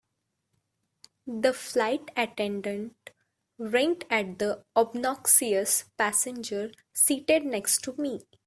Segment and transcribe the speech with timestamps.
[1.27, 3.11] The flight attendant
[3.59, 8.21] winked at the obnoxious passenger seated next to me.